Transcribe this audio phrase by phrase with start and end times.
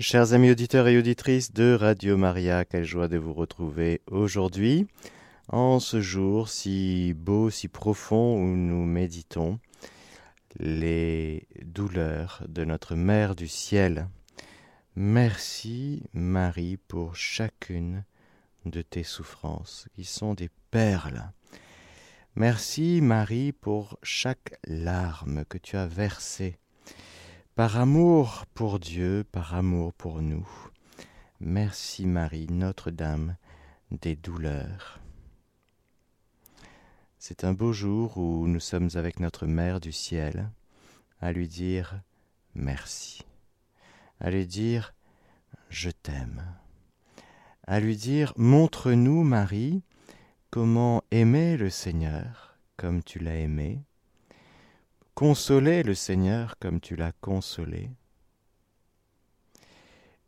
[0.00, 4.88] Chers amis auditeurs et auditrices de Radio Maria, quelle joie de vous retrouver aujourd'hui,
[5.46, 9.60] en ce jour si beau, si profond où nous méditons
[10.58, 14.08] les douleurs de notre Mère du ciel.
[14.96, 18.04] Merci Marie pour chacune
[18.66, 21.30] de tes souffrances, qui sont des perles.
[22.34, 26.58] Merci Marie pour chaque larme que tu as versée
[27.54, 30.48] par amour pour Dieu, par amour pour nous.
[31.38, 33.36] Merci Marie, Notre-Dame
[33.92, 34.98] des douleurs.
[37.18, 40.50] C'est un beau jour où nous sommes avec notre Mère du ciel
[41.20, 42.00] à lui dire
[42.56, 43.22] merci,
[44.18, 44.92] à lui dire
[45.70, 46.44] je t'aime,
[47.68, 49.84] à lui dire montre-nous Marie
[50.50, 53.84] comment aimer le Seigneur comme tu l'as aimé,
[55.14, 57.90] consoler le Seigneur comme tu l'as consolé,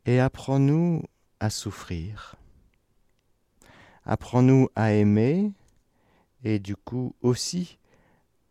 [0.04, 1.02] et apprends-nous
[1.40, 2.36] à souffrir.
[4.05, 5.52] Apprends-nous à aimer,
[6.44, 7.78] et du coup aussi,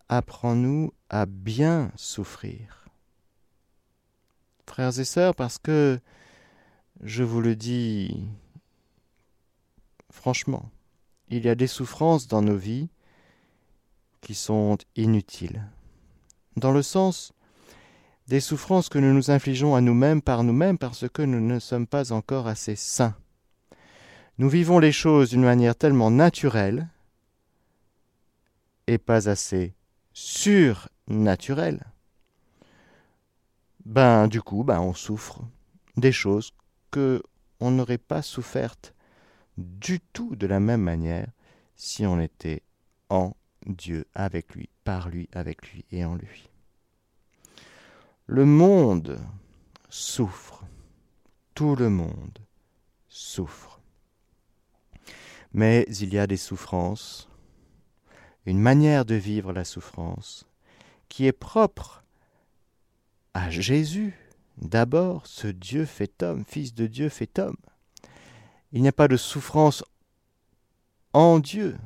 [0.10, 2.86] apprends-nous à bien souffrir.
[4.68, 6.00] Frères et sœurs, parce que
[7.02, 8.28] je vous le dis
[10.12, 10.70] franchement,
[11.30, 12.90] il y a des souffrances dans nos vies
[14.22, 15.66] qui sont inutiles
[16.56, 17.34] dans le sens
[18.28, 21.88] des souffrances que nous nous infligeons à nous-mêmes par nous-mêmes parce que nous ne sommes
[21.88, 23.16] pas encore assez saints.
[24.38, 26.90] Nous vivons les choses d'une manière tellement naturelle
[28.88, 29.74] et pas assez
[30.14, 31.86] surnaturelle.
[33.86, 35.42] Ben du coup, ben on souffre
[35.96, 36.52] des choses
[36.92, 37.22] que
[37.60, 38.94] on n'aurait pas souffertes
[39.58, 41.28] du tout de la même manière
[41.76, 42.64] si on était
[43.10, 43.34] en
[43.66, 46.50] Dieu avec lui, par lui, avec lui et en lui.
[48.28, 49.20] Le monde
[49.90, 50.64] souffre,
[51.54, 52.40] tout le monde
[53.08, 53.80] souffre.
[55.54, 57.30] Mais il y a des souffrances,
[58.46, 60.46] une manière de vivre la souffrance
[61.08, 62.04] qui est propre
[63.34, 64.14] à Jésus.
[64.58, 67.58] D'abord, ce Dieu fait homme, Fils de Dieu fait homme.
[68.72, 69.84] Il n'y a pas de souffrance
[71.14, 71.78] en Dieu,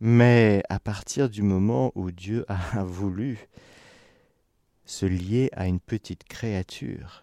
[0.00, 3.48] mais à partir du moment où Dieu a voulu
[4.84, 7.22] se lier à une petite créature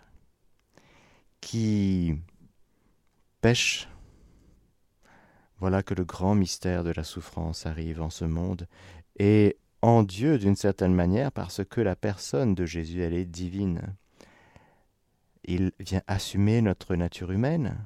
[1.41, 2.15] qui
[3.41, 3.87] pêche,
[5.59, 8.67] voilà que le grand mystère de la souffrance arrive en ce monde
[9.19, 13.95] et en Dieu d'une certaine manière parce que la personne de Jésus, elle est divine.
[15.43, 17.77] Il vient assumer notre nature humaine.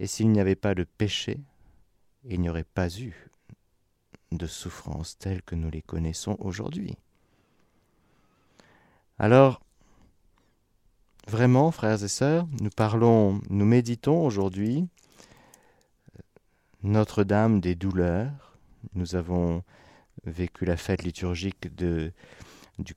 [0.00, 1.38] Et s'il n'y avait pas de péché,
[2.24, 3.30] il n'y aurait pas eu
[4.36, 6.96] de souffrances telles que nous les connaissons aujourd'hui.
[9.18, 9.60] Alors,
[11.28, 14.88] vraiment, frères et sœurs, nous parlons, nous méditons aujourd'hui
[16.82, 18.56] Notre-Dame des douleurs.
[18.94, 19.62] Nous avons
[20.24, 22.12] vécu la fête liturgique du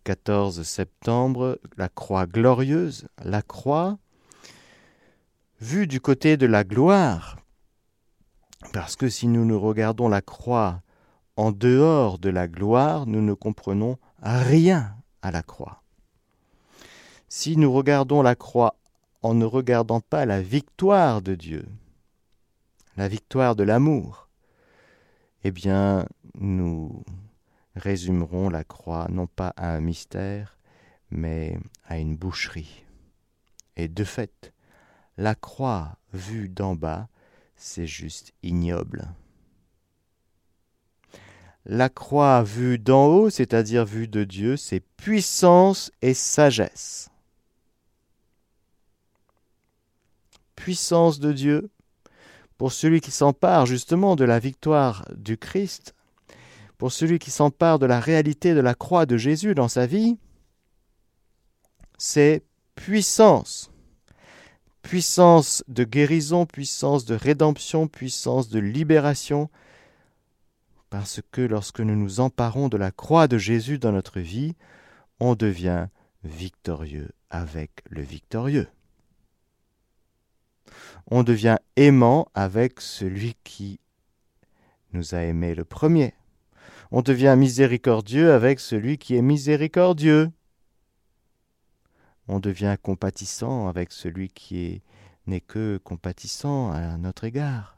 [0.04, 3.98] 14 septembre, la croix glorieuse, la croix
[5.60, 7.38] vue du côté de la gloire.
[8.74, 10.82] Parce que si nous nous regardons la croix
[11.38, 15.84] en dehors de la gloire, nous ne comprenons rien à la croix.
[17.30, 18.76] Si nous regardons la croix
[19.22, 21.66] en ne regardant pas la victoire de Dieu,
[22.98, 24.28] la victoire de l'amour,
[25.44, 27.04] eh bien, nous
[27.76, 30.58] résumerons la croix non pas à un mystère,
[31.12, 32.84] mais à une boucherie.
[33.76, 34.54] Et de fait,
[35.18, 37.08] la croix vue d'en bas,
[37.56, 39.08] c'est juste ignoble.
[41.70, 47.10] La croix vue d'en haut, c'est-à-dire vue de Dieu, c'est puissance et sagesse.
[50.56, 51.70] Puissance de Dieu
[52.58, 55.94] pour celui qui s'empare justement de la victoire du Christ,
[56.78, 60.18] pour celui qui s'empare de la réalité de la croix de Jésus dans sa vie,
[61.98, 62.44] c'est
[62.76, 63.72] puissance.
[64.84, 69.50] Puissance de guérison, puissance de rédemption, puissance de libération,
[70.90, 74.56] parce que lorsque nous nous emparons de la croix de Jésus dans notre vie,
[75.20, 75.88] on devient
[76.24, 78.68] victorieux avec le victorieux.
[81.10, 83.80] On devient aimant avec celui qui
[84.94, 86.14] nous a aimés le premier.
[86.92, 90.32] On devient miséricordieux avec celui qui est miséricordieux.
[92.28, 94.82] On devient compatissant avec celui qui
[95.28, 97.77] n'est que compatissant à notre égard.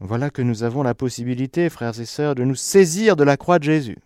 [0.00, 3.58] Voilà que nous avons la possibilité, frères et sœurs, de nous saisir de la croix
[3.58, 3.98] de Jésus,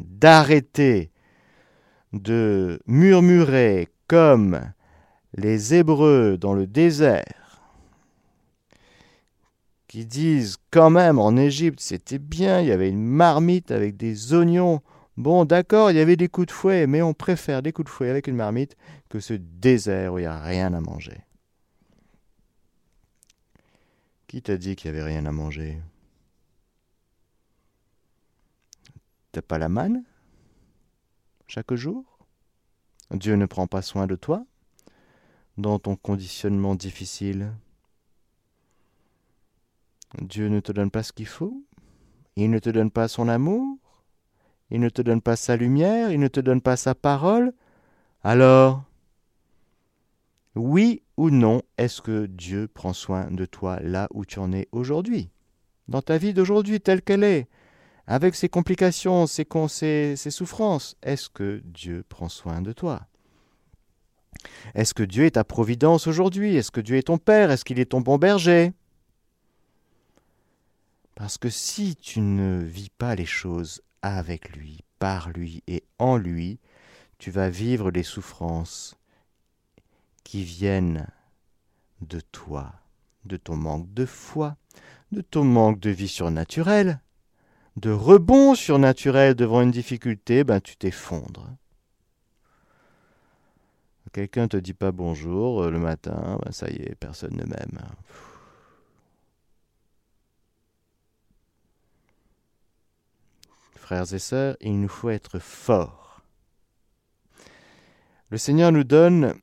[0.00, 1.10] d'arrêter
[2.14, 4.60] de murmurer comme
[5.34, 7.60] les Hébreux dans le désert,
[9.88, 14.32] qui disent quand même en Égypte c'était bien, il y avait une marmite avec des
[14.32, 14.80] oignons.
[15.18, 17.90] Bon, d'accord, il y avait des coups de fouet, mais on préfère des coups de
[17.90, 18.76] fouet avec une marmite
[19.10, 21.25] que ce désert où il n'y a rien à manger.
[24.36, 25.80] Qui t'a dit qu'il n'y avait rien à manger?
[29.32, 30.04] T'as pas la manne?
[31.46, 32.04] Chaque jour?
[33.12, 34.44] Dieu ne prend pas soin de toi?
[35.56, 37.50] Dans ton conditionnement difficile?
[40.20, 41.64] Dieu ne te donne pas ce qu'il faut?
[42.36, 43.78] Il ne te donne pas son amour?
[44.68, 46.10] Il ne te donne pas sa lumière?
[46.10, 47.54] Il ne te donne pas sa parole?
[48.22, 48.84] Alors,
[50.56, 54.68] oui ou non, est-ce que Dieu prend soin de toi là où tu en es
[54.72, 55.30] aujourd'hui?
[55.88, 57.48] Dans ta vie d'aujourd'hui telle qu'elle est
[58.06, 59.46] avec ses complications, ses,
[60.16, 63.06] ses, souffrances, est-ce que Dieu prend soin de toi?
[64.74, 66.56] Est-ce que Dieu est ta providence aujourd'hui?
[66.56, 67.50] Est-ce que Dieu est ton Père?
[67.50, 68.72] Est-ce qu'il est ton bon berger?
[71.16, 76.16] Parce que si tu ne vis pas les choses avec lui, par lui et en
[76.16, 76.60] lui,
[77.18, 78.96] tu vas vivre les souffrances
[80.26, 81.06] qui viennent
[82.00, 82.72] de toi,
[83.24, 84.56] de ton manque de foi,
[85.12, 87.00] de ton manque de vie surnaturelle
[87.76, 91.46] de rebond surnaturel devant une difficulté, ben tu t'effondres.
[94.12, 97.78] Quelqu'un te dit pas bonjour euh, le matin, ben ça y est, personne ne m'aime.
[103.74, 106.22] Frères et sœurs, il nous faut être forts.
[108.30, 109.38] Le Seigneur nous donne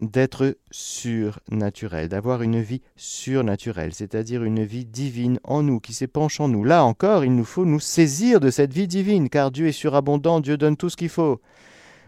[0.00, 6.48] d'être surnaturel, d'avoir une vie surnaturelle, c'est-à-dire une vie divine en nous, qui s'épanche en
[6.48, 6.64] nous.
[6.64, 10.40] Là encore, il nous faut nous saisir de cette vie divine, car Dieu est surabondant,
[10.40, 11.40] Dieu donne tout ce qu'il faut.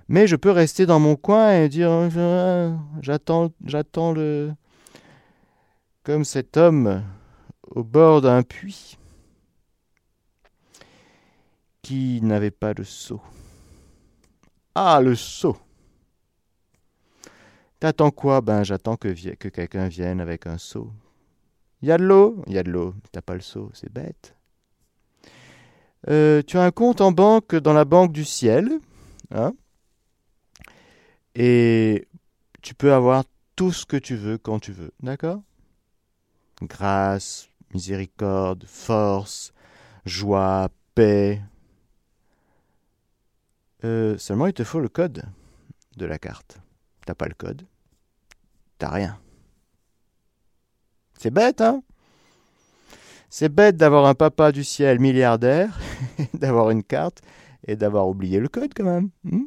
[0.08, 4.52] Mais je peux rester dans mon coin et dire euh, j'attends, j'attends le.
[6.02, 7.02] comme cet homme
[7.62, 8.98] au bord d'un puits
[11.82, 13.20] qui n'avait pas de seau.
[14.74, 15.56] Ah, le seau
[17.80, 18.40] T'attends quoi?
[18.40, 20.92] Ben j'attends que, que quelqu'un vienne avec un seau.
[21.82, 22.42] Il y a de l'eau?
[22.46, 22.94] Il y a de l'eau.
[23.12, 24.34] T'as pas le seau, c'est bête.
[26.08, 28.68] Euh, tu as un compte en banque dans la banque du ciel.
[29.30, 29.54] Hein?
[31.34, 32.08] Et
[32.62, 34.92] tu peux avoir tout ce que tu veux quand tu veux.
[35.00, 35.42] D'accord?
[36.62, 39.52] Grâce, miséricorde, force,
[40.04, 41.40] joie, paix.
[43.84, 45.22] Euh, seulement il te faut le code
[45.96, 46.58] de la carte.
[47.08, 47.66] T'as pas le code,
[48.76, 49.18] t'as rien.
[51.18, 51.82] C'est bête, hein?
[53.30, 55.80] C'est bête d'avoir un papa du ciel milliardaire,
[56.34, 57.22] d'avoir une carte
[57.66, 59.08] et d'avoir oublié le code quand même.
[59.24, 59.46] Hmm?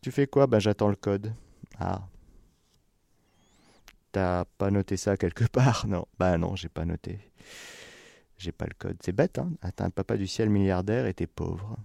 [0.00, 0.46] Tu fais quoi?
[0.46, 1.34] Ben j'attends le code.
[1.78, 2.08] Ah.
[4.12, 5.86] T'as pas noté ça quelque part?
[5.86, 6.06] Non.
[6.18, 7.20] Ben non, j'ai pas noté.
[8.38, 8.96] J'ai pas le code.
[9.04, 9.52] C'est bête, hein?
[9.76, 11.76] T'as un papa du ciel milliardaire et t'es pauvre.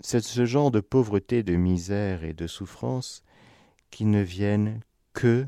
[0.00, 3.22] C'est ce genre de pauvreté, de misère et de souffrance
[3.90, 4.80] qui ne viennent
[5.12, 5.46] que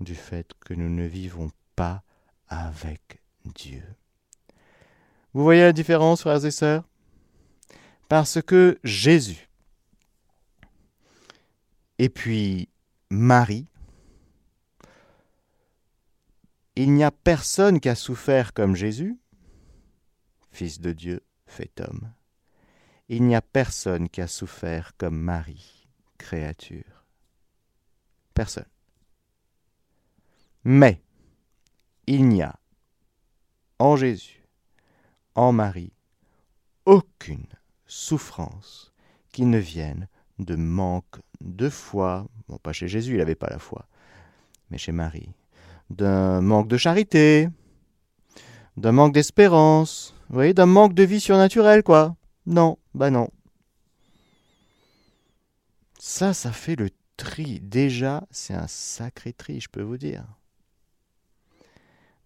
[0.00, 2.02] du fait que nous ne vivons pas
[2.48, 3.84] avec Dieu.
[5.34, 6.84] Vous voyez la différence, frères et sœurs?
[8.08, 9.48] Parce que Jésus
[11.98, 12.68] et puis
[13.10, 13.66] Marie,
[16.74, 19.18] il n'y a personne qui a souffert comme Jésus,
[20.50, 22.12] Fils de Dieu fait homme
[23.12, 27.04] il n'y a personne qui a souffert comme Marie, créature.
[28.32, 28.64] Personne.
[30.64, 31.02] Mais
[32.06, 32.58] il n'y a
[33.78, 34.48] en Jésus,
[35.34, 35.92] en Marie,
[36.86, 37.44] aucune
[37.86, 38.94] souffrance
[39.30, 43.58] qui ne vienne de manque de foi, bon pas chez Jésus, il n'avait pas la
[43.58, 43.86] foi,
[44.70, 45.34] mais chez Marie,
[45.90, 47.50] d'un manque de charité,
[48.78, 52.16] d'un manque d'espérance, vous voyez, d'un manque de vie surnaturelle, quoi.
[52.46, 53.28] Non, bah non.
[55.98, 57.60] Ça, ça fait le tri.
[57.60, 60.24] Déjà, c'est un sacré tri, je peux vous dire.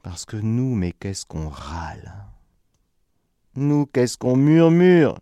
[0.02, 2.14] Parce que nous, mais qu'est-ce qu'on râle
[3.56, 5.18] Nous, qu'est-ce qu'on murmure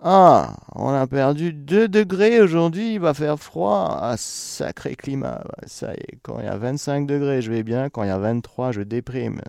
[0.00, 3.98] Ah, on a perdu 2 degrés aujourd'hui, il va faire froid.
[4.02, 5.42] Ah, sacré climat.
[5.66, 7.88] Ça y est, quand il y a 25 degrés, je vais bien.
[7.88, 9.40] Quand il y a 23, je déprime.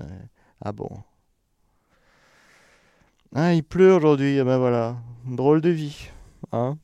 [0.62, 0.90] Ah bon
[3.36, 6.10] ah, il pleut aujourd'hui, ah ben voilà, drôle de vie.
[6.52, 6.78] Hein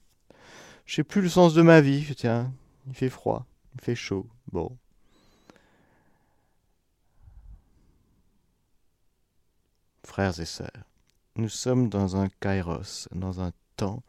[0.85, 2.53] Je sais plus le sens de ma vie, tiens,
[2.87, 3.45] il fait froid,
[3.75, 4.77] il fait chaud, bon.
[10.05, 10.69] Frères et sœurs,
[11.35, 14.03] Nous sommes dans un kairos, dans un temps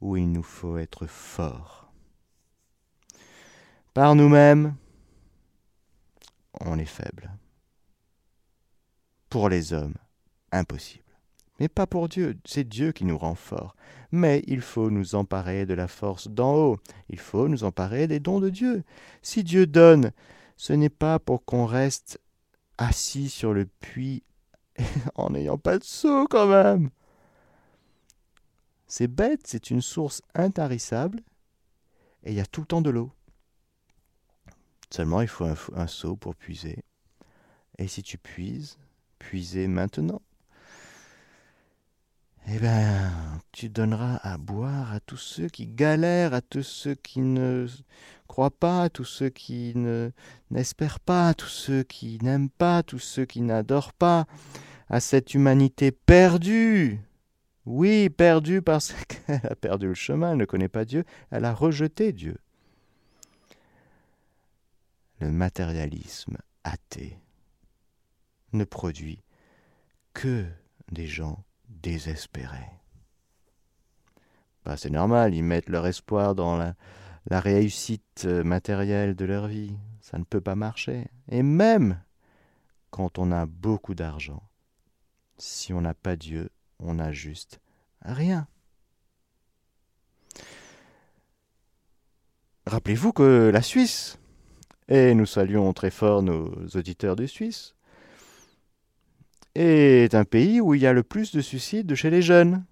[0.00, 1.90] où il nous faut être forts.
[3.94, 4.76] Par nous-mêmes,
[6.60, 7.30] on est faible.
[9.30, 9.94] Pour les hommes,
[10.52, 11.05] impossible.
[11.58, 13.76] Mais pas pour Dieu, c'est Dieu qui nous rend forts.
[14.12, 18.20] Mais il faut nous emparer de la force d'en haut, il faut nous emparer des
[18.20, 18.84] dons de Dieu.
[19.22, 20.12] Si Dieu donne,
[20.56, 22.20] ce n'est pas pour qu'on reste
[22.78, 24.22] assis sur le puits
[25.14, 26.90] en n'ayant pas de seau quand même.
[28.86, 31.20] C'est bête, c'est une source intarissable
[32.22, 33.10] et il y a tout le temps de l'eau.
[34.90, 36.84] Seulement il faut un, seau pour puiser.
[37.78, 38.78] Et si tu puises,
[39.18, 40.22] puiser maintenant.
[42.48, 43.12] Eh bien,
[43.50, 47.66] tu donneras à boire à tous ceux qui galèrent, à tous ceux qui ne
[48.28, 50.12] croient pas, à tous ceux qui ne
[50.52, 54.26] n'espèrent pas, à tous ceux qui n'aiment pas, à tous ceux qui n'adorent pas,
[54.88, 57.00] à cette humanité perdue.
[57.64, 58.92] Oui, perdue parce
[59.26, 62.38] qu'elle a perdu le chemin, elle ne connaît pas Dieu, elle a rejeté Dieu.
[65.18, 67.18] Le matérialisme athée
[68.52, 69.24] ne produit
[70.14, 70.46] que
[70.92, 72.70] des gens désespérés.
[74.64, 76.74] Bah, c'est normal, ils mettent leur espoir dans la,
[77.30, 79.76] réussite matérielle de leur vie.
[80.00, 81.06] Ça ne peut pas marcher.
[81.28, 82.00] Et même
[82.90, 84.42] quand on a beaucoup d'argent,
[85.38, 87.60] si on n'a pas Dieu, on a juste
[88.02, 88.48] rien.
[92.66, 94.18] Rappelez-vous que la Suisse,
[94.88, 97.75] et nous saluons très fort nos auditeurs de Suisse,
[99.56, 102.64] est un pays où il y a le plus de suicides chez les jeunes.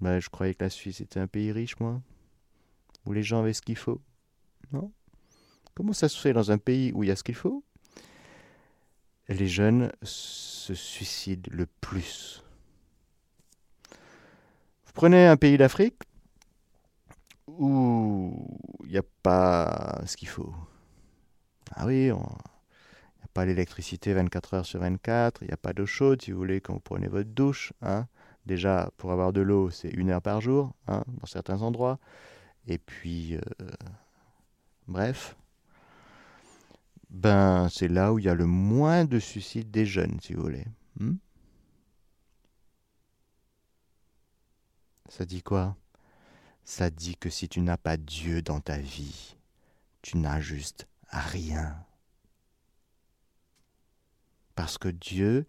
[0.00, 2.02] Ben, je croyais que la Suisse était un pays riche, moi,
[3.06, 4.00] où les gens avaient ce qu'il faut.
[4.72, 4.92] Non
[5.74, 7.64] Comment ça se fait dans un pays où il y a ce qu'il faut?
[9.28, 12.44] Les jeunes se suicident le plus.
[14.84, 16.02] Vous prenez un pays d'Afrique
[17.46, 18.46] où
[18.84, 20.54] il n'y a pas ce qu'il faut.
[21.74, 22.24] Ah oui, on
[23.36, 26.62] pas l'électricité 24 heures sur 24, il n'y a pas d'eau chaude si vous voulez
[26.62, 27.74] quand vous prenez votre douche.
[27.82, 28.06] Hein.
[28.46, 31.98] Déjà, pour avoir de l'eau, c'est une heure par jour, hein, dans certains endroits.
[32.66, 33.40] Et puis, euh,
[34.88, 35.36] bref,
[37.10, 40.40] ben c'est là où il y a le moins de suicides des jeunes, si vous
[40.40, 40.64] voulez.
[40.98, 41.16] Hmm?
[45.10, 45.76] Ça dit quoi?
[46.64, 49.36] Ça dit que si tu n'as pas Dieu dans ta vie,
[50.00, 51.85] tu n'as juste rien.
[54.56, 55.46] Parce que Dieu,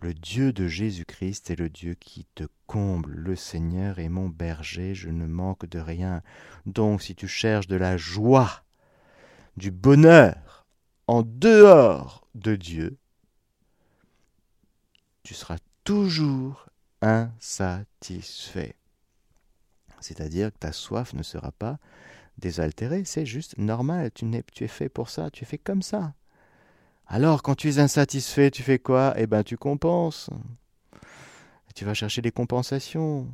[0.00, 3.12] le Dieu de Jésus-Christ est le Dieu qui te comble.
[3.12, 6.22] Le Seigneur est mon berger, je ne manque de rien.
[6.64, 8.62] Donc si tu cherches de la joie,
[9.56, 10.66] du bonheur
[11.06, 12.98] en dehors de Dieu,
[15.22, 16.68] tu seras toujours
[17.02, 18.76] insatisfait.
[20.00, 21.78] C'est-à-dire que ta soif ne sera pas
[22.38, 26.14] désaltérée, c'est juste normal, tu, tu es fait pour ça, tu es fait comme ça.
[27.08, 29.14] Alors, quand tu es insatisfait, tu fais quoi?
[29.16, 30.28] Eh bien, tu compenses.
[31.74, 33.28] Tu vas chercher des compensations.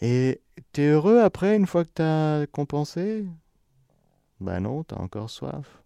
[0.00, 0.40] Et
[0.72, 3.26] tu es heureux après, une fois que tu as compensé?
[4.40, 5.82] Ben non, tu as encore soif.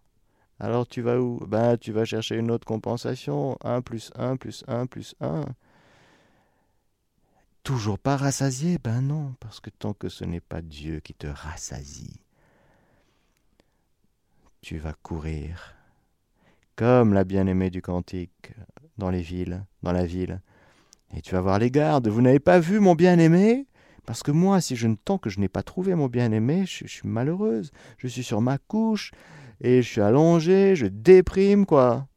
[0.59, 1.39] Alors tu vas où?
[1.45, 3.57] Ben tu vas chercher une autre compensation.
[3.63, 5.41] 1 plus 1 plus 1 plus 1.
[7.61, 8.79] Toujours pas rassasié?
[8.79, 12.21] Ben non, parce que tant que ce n'est pas Dieu qui te rassasie,
[14.61, 15.76] tu vas courir
[16.77, 18.53] comme la bien-aimée du cantique
[18.97, 20.41] dans les villes, dans la ville.
[21.15, 23.65] Et tu vas voir les gardes, vous n'avez pas vu mon bien-aimé?
[24.05, 26.87] Parce que moi, si je ne tant que je n'ai pas trouvé mon bien-aimé, je,
[26.87, 27.71] suis malheureuse.
[27.97, 29.11] Je suis sur ma couche,
[29.59, 32.07] et je suis allongée, je déprime, quoi.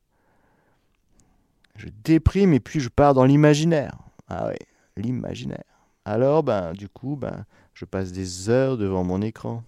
[1.77, 3.97] Je déprime, et puis je pars dans l'imaginaire.
[4.29, 4.57] Ah oui,
[4.97, 5.65] l'imaginaire.
[6.05, 9.65] Alors, ben, du coup, ben, je passe des heures devant mon écran.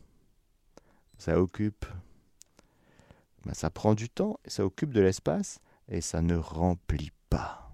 [1.16, 1.86] Ça occupe
[3.44, 7.72] ben, ça prend du temps, ça occupe de l'espace et ça ne remplit pas.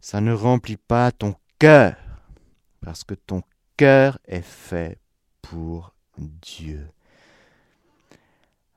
[0.00, 1.96] Ça ne remplit pas ton cœur
[2.80, 3.42] parce que ton
[3.76, 4.98] cœur est fait
[5.42, 6.88] pour Dieu.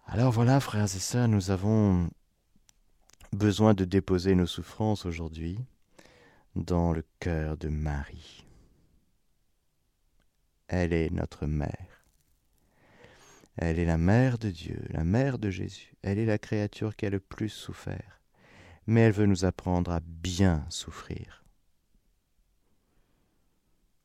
[0.05, 2.09] Alors voilà, frères et sœurs, nous avons
[3.33, 5.59] besoin de déposer nos souffrances aujourd'hui
[6.55, 8.45] dans le cœur de Marie.
[10.67, 11.96] Elle est notre mère.
[13.57, 15.93] Elle est la mère de Dieu, la mère de Jésus.
[16.03, 18.21] Elle est la créature qui a le plus souffert.
[18.85, 21.43] Mais elle veut nous apprendre à bien souffrir.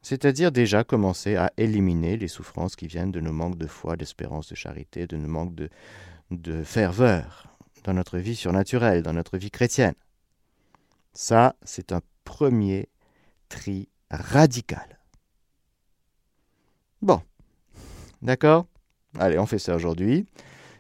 [0.01, 4.49] C'est-à-dire déjà commencer à éliminer les souffrances qui viennent de nos manques de foi, d'espérance,
[4.49, 5.55] de charité, de nos manques
[6.31, 7.47] de, ferveur
[7.85, 9.95] dans notre vie surnaturelle, dans notre vie chrétienne.
[11.13, 12.89] Ça, c'est un premier
[13.49, 14.99] tri radical.
[17.01, 17.23] Bon,
[18.23, 18.67] d'accord?
[19.19, 20.26] Allez, on fait ça aujourd'hui.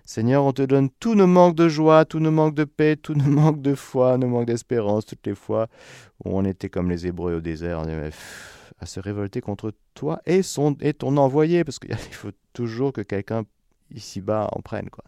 [0.04, 3.14] Seigneur, on te donne tous nos manques de joie, tous nos manques de paix, tous
[3.14, 5.68] nos manques de foi, nos manques d'espérance, toutes les fois
[6.24, 8.10] où on était comme les Hébreux au désert, on
[8.78, 13.00] à se révolter contre toi et, son, et ton envoyé, parce qu'il faut toujours que
[13.00, 13.44] quelqu'un
[13.94, 14.90] ici-bas en prenne.
[14.90, 15.04] Quoi.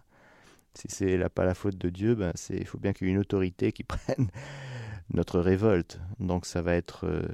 [0.75, 3.15] Si c'est là pas la faute de Dieu, ben il faut bien qu'il y ait
[3.15, 4.29] une autorité qui prenne
[5.13, 6.01] notre révolte.
[6.21, 7.27] Donc ça va être euh,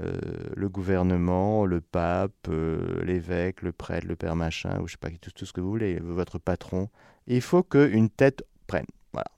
[0.00, 0.18] euh,
[0.56, 5.10] le gouvernement, le pape, euh, l'évêque, le prêtre, le père machin, ou je sais pas,
[5.10, 6.88] tout, tout ce que vous voulez, votre patron.
[7.26, 8.86] Il faut qu'une tête prenne.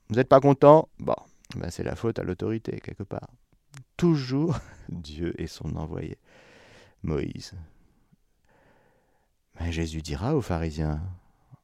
[0.09, 0.89] Vous n'êtes pas content?
[0.99, 1.15] Bon,
[1.55, 3.29] ben c'est la faute à l'autorité, quelque part.
[3.97, 4.57] Toujours
[4.89, 6.17] Dieu et son envoyé.
[7.03, 7.53] Moïse.
[9.59, 11.01] Mais Jésus dira aux pharisiens,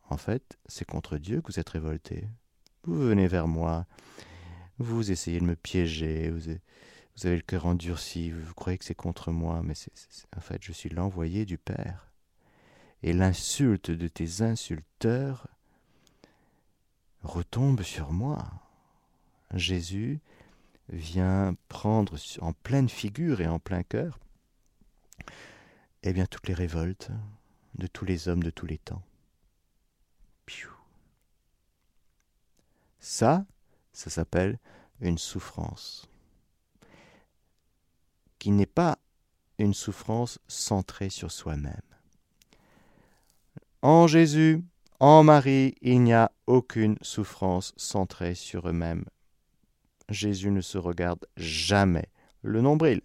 [0.09, 2.27] en fait, c'est contre Dieu que vous êtes révoltés.
[2.83, 3.85] Vous venez vers moi,
[4.77, 6.51] vous essayez de me piéger, vous,
[7.21, 9.91] avez le cœur endurci, vous croyez que c'est contre moi, mais c'est,
[10.35, 12.11] en fait, je suis l'envoyé du Père.
[13.03, 15.47] Et l'insulte de tes insulteurs
[17.21, 18.51] retombe sur moi.
[19.53, 20.19] Jésus
[20.89, 24.19] vient prendre en pleine figure et en plein cœur
[26.03, 27.09] eh bien toutes les révoltes
[27.75, 29.01] de tous les hommes de tous les temps.
[32.99, 33.45] Ça,
[33.91, 34.59] ça s'appelle
[35.01, 36.07] une souffrance
[38.43, 38.97] qui n'est pas
[39.57, 41.79] une souffrance centrée sur soi-même.
[43.81, 44.61] En Jésus,
[44.99, 49.05] en Marie, il n'y a aucune souffrance centrée sur eux-mêmes.
[50.09, 52.09] Jésus ne se regarde jamais
[52.41, 52.99] le nombril.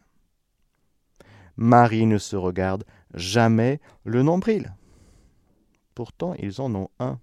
[1.56, 2.82] Marie ne se regarde
[3.14, 4.74] jamais le nombril.
[5.94, 7.20] Pourtant, ils en ont un.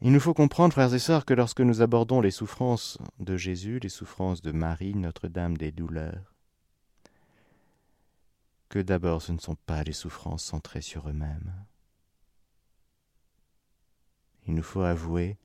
[0.00, 3.80] Il nous faut comprendre, frères et sœurs, que lorsque nous abordons les souffrances de Jésus,
[3.80, 6.34] les souffrances de Marie, Notre-Dame des douleurs,
[8.68, 11.52] que d'abord ce ne sont pas les souffrances centrées sur eux-mêmes.
[14.46, 15.36] Il nous faut avouer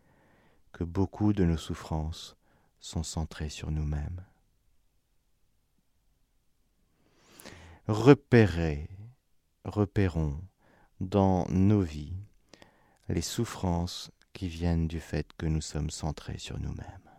[0.71, 2.37] que beaucoup de nos souffrances
[2.79, 4.23] sont centrées sur nous-mêmes.
[7.87, 8.89] Repérez,
[9.65, 10.41] repérons
[10.99, 12.15] dans nos vies
[13.09, 17.09] les souffrances qui viennent du fait que nous sommes centrés sur nous-mêmes.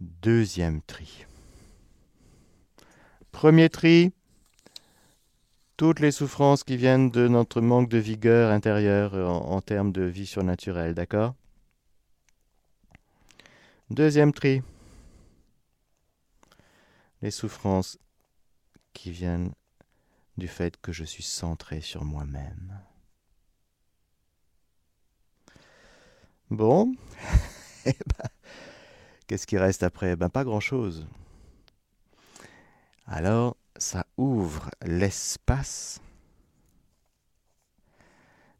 [0.00, 1.26] Deuxième tri.
[3.32, 4.12] Premier tri,
[5.76, 10.26] toutes les souffrances qui viennent de notre manque de vigueur intérieure en, termes de vie
[10.26, 11.34] surnaturelle, d'accord?
[13.88, 14.62] Deuxième tri,
[17.22, 17.98] les souffrances
[18.92, 19.52] qui viennent
[20.36, 22.80] du fait que je suis centré sur moi-même.
[26.50, 26.92] Bon,
[27.86, 28.28] eh ben,
[29.28, 30.16] qu'est-ce qui reste après?
[30.16, 31.06] Ben pas grand-chose.
[33.06, 36.00] Alors, ça ouvre l'espace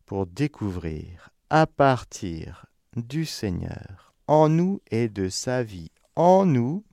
[0.07, 6.85] pour découvrir à partir du Seigneur, en nous et de sa vie en nous,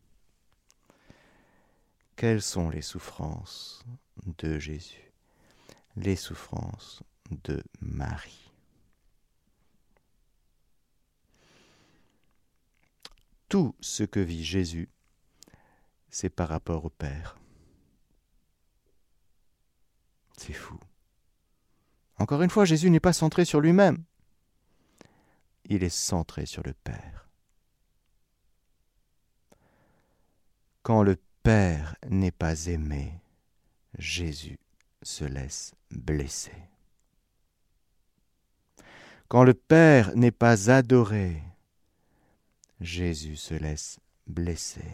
[2.16, 3.84] quelles sont les souffrances
[4.40, 5.12] de Jésus,
[5.96, 7.04] les souffrances
[7.44, 8.47] de Marie.
[13.50, 14.90] Tout ce que vit Jésus,
[16.10, 17.38] c'est par rapport au Père.
[20.38, 20.80] C'est fou.
[22.20, 24.04] Encore une fois, Jésus n'est pas centré sur lui-même.
[25.66, 27.30] Il est centré sur le Père.
[30.82, 33.14] Quand le Père n'est pas aimé,
[33.98, 34.60] Jésus
[35.02, 36.52] se laisse blesser.
[39.28, 41.44] Quand le Père n'est pas adoré,
[42.80, 44.92] Jésus se laisse blesser.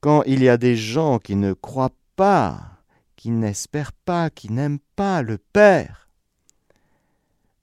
[0.00, 2.82] Quand il y a des gens qui ne croient pas,
[3.16, 6.10] qui n'espèrent pas, qui n'aiment pas le Père,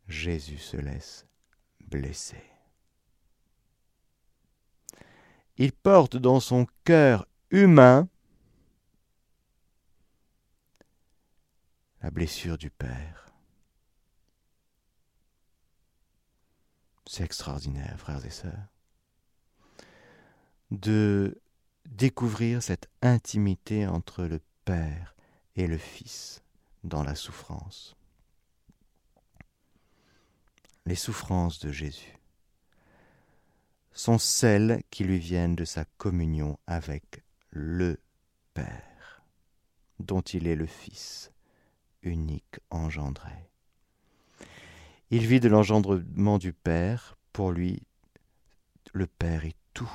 [0.08, 1.26] Jésus se laisse
[1.88, 2.44] blesser.
[5.58, 8.10] Il porte dans son cœur humain
[12.02, 13.23] la blessure du Père.
[17.14, 18.74] C'est extraordinaire, frères et sœurs,
[20.72, 21.40] de
[21.86, 25.16] découvrir cette intimité entre le Père
[25.56, 26.42] et le Fils
[26.84, 27.96] dans la souffrance.
[30.88, 32.18] Les souffrances de Jésus
[33.92, 38.02] sont celles qui lui viennent de sa communion avec le
[38.56, 39.22] Père,
[40.00, 41.32] dont il est le Fils
[42.02, 43.53] unique engendré.
[45.16, 47.20] Il vit de l'engendrement du Père.
[47.34, 47.84] Pour lui,
[48.94, 49.92] le Père est tout.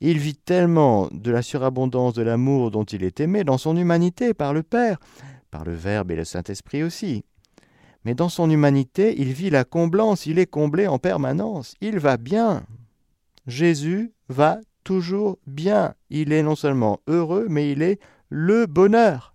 [0.00, 4.32] Il vit tellement de la surabondance de l'amour dont il est aimé dans son humanité
[4.32, 4.98] par le Père,
[5.50, 7.26] par le Verbe et le Saint-Esprit aussi.
[8.06, 12.16] Mais dans son humanité, il vit la comblance, il est comblé en permanence, il va
[12.16, 12.64] bien.
[13.48, 15.94] Jésus va toujours bien.
[16.08, 18.00] Il est non seulement heureux, mais il est
[18.30, 19.29] le bonheur.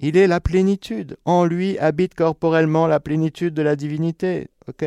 [0.00, 1.16] Il est la plénitude.
[1.24, 4.48] En lui habite corporellement la plénitude de la divinité.
[4.68, 4.84] OK?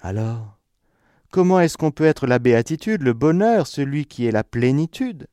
[0.00, 0.58] Alors,
[1.30, 5.26] comment est-ce qu'on peut être la béatitude, le bonheur, celui qui est la plénitude?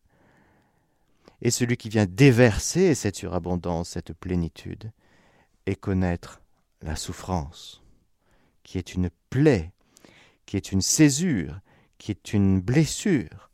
[1.42, 4.92] Et celui qui vient déverser cette surabondance, cette plénitude,
[5.66, 6.42] et connaître
[6.82, 7.84] la souffrance,
[8.64, 9.72] qui est une plaie,
[10.46, 11.60] qui est une césure,
[11.98, 13.51] qui est une blessure.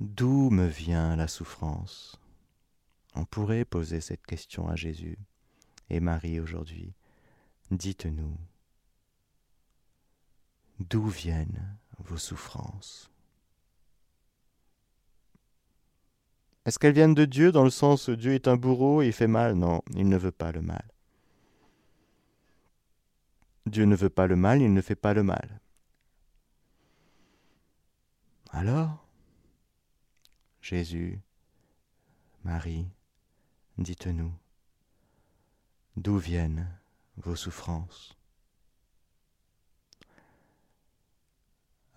[0.00, 2.20] D'où me vient la souffrance?
[3.16, 5.18] On pourrait poser cette question à Jésus
[5.90, 6.94] et Marie aujourd'hui.
[7.72, 8.36] Dites-nous,
[10.78, 13.10] d'où viennent vos souffrances?
[16.64, 19.26] Est-ce qu'elles viennent de Dieu dans le sens Dieu est un bourreau et il fait
[19.26, 19.54] mal?
[19.54, 20.84] Non, il ne veut pas le mal.
[23.66, 25.60] Dieu ne veut pas le mal, il ne fait pas le mal.
[28.50, 29.07] Alors,
[30.60, 31.20] Jésus,
[32.44, 32.86] Marie,
[33.78, 34.32] dites-nous,
[35.96, 36.68] d'où viennent
[37.16, 38.18] vos souffrances?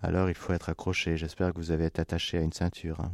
[0.03, 1.17] Alors il faut être accroché.
[1.17, 3.11] J'espère que vous avez été attaché à une ceinture.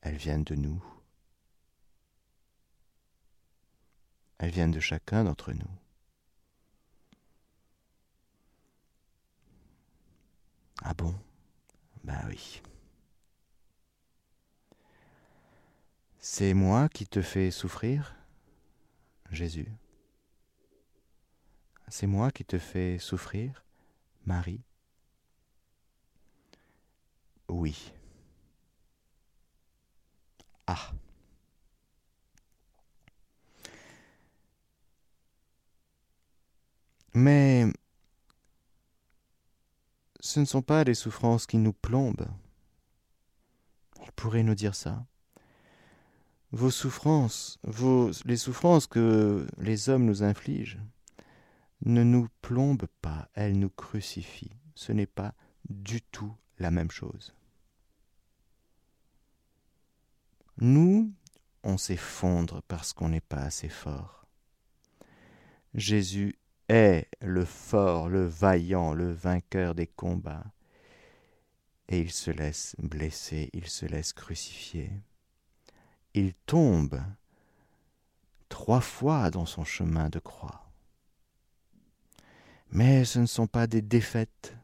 [0.00, 0.82] Elles viennent de nous.
[4.38, 5.70] Elles viennent de chacun d'entre nous.
[10.82, 11.14] Ah bon?
[12.02, 12.60] Ben oui.
[16.26, 18.16] C'est moi qui te fais souffrir,
[19.30, 19.70] Jésus.
[21.88, 23.62] C'est moi qui te fais souffrir,
[24.24, 24.62] Marie
[27.50, 27.92] Oui.
[30.66, 30.92] Ah.
[37.12, 37.66] Mais
[40.20, 42.30] ce ne sont pas des souffrances qui nous plombent.
[44.02, 45.04] Il pourrait nous dire ça.
[46.54, 47.58] Vos souffrances,
[48.26, 50.78] les souffrances que les hommes nous infligent,
[51.84, 54.54] ne nous plombent pas, elles nous crucifient.
[54.76, 55.34] Ce n'est pas
[55.68, 57.34] du tout la même chose.
[60.58, 61.12] Nous,
[61.64, 64.24] on s'effondre parce qu'on n'est pas assez fort.
[65.74, 66.38] Jésus
[66.68, 70.46] est le fort, le vaillant, le vainqueur des combats.
[71.88, 74.92] Et il se laisse blesser, il se laisse crucifier.
[76.14, 77.02] Il tombe
[78.48, 80.64] trois fois dans son chemin de croix.
[82.70, 84.56] Mais ce ne sont pas des défaites.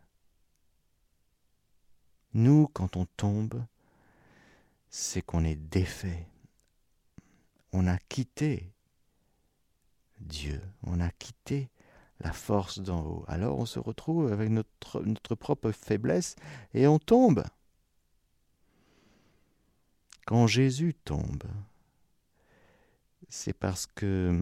[2.35, 3.65] Nous, quand on tombe,
[4.89, 6.27] c'est qu'on est défait.
[7.73, 8.73] On a quitté
[10.21, 11.71] Dieu, on a quitté
[12.21, 13.25] la force d'en haut.
[13.27, 16.37] Alors on se retrouve avec notre, notre propre faiblesse
[16.75, 17.43] et on tombe.
[20.31, 21.43] Quand Jésus tombe,
[23.29, 24.41] c'est parce que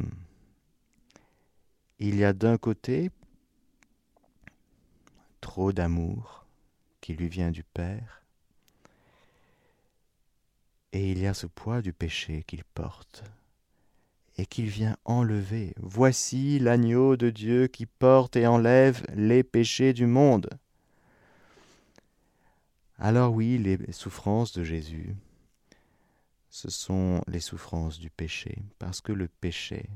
[1.99, 3.11] il y a d'un côté
[5.41, 6.45] trop d'amour
[7.01, 8.23] qui lui vient du Père,
[10.93, 13.25] et il y a ce poids du péché qu'il porte
[14.37, 15.73] et qu'il vient enlever.
[15.79, 20.51] Voici l'agneau de Dieu qui porte et enlève les péchés du monde.
[22.99, 25.17] Alors oui, les souffrances de Jésus,
[26.51, 29.89] ce sont les souffrances du péché, parce que le péché,